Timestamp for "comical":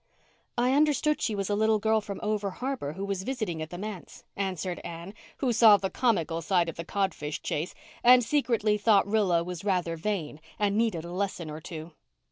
5.91-6.41